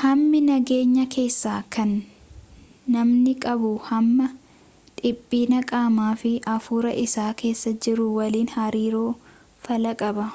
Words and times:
hammii 0.00 0.40
nageenya 0.48 1.06
keessaa 1.14 1.62
kan 1.76 1.94
namni 2.96 3.32
qabu 3.46 3.70
hamma 3.88 4.26
dhiphina 5.00 5.60
qaamaa 5.72 6.12
fi 6.24 6.32
afuura 6.56 6.92
isaa 7.06 7.28
keessa 7.42 7.74
jiru 7.88 8.06
waliin 8.20 8.54
hariiroo 8.58 9.10
faallaa 9.66 9.96
qaba 10.04 10.28